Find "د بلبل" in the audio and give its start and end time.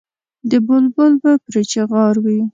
0.49-1.11